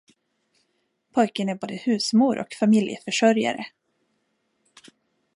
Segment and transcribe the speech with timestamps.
[1.13, 3.65] Pojken är både husmor och familjeförsörjare.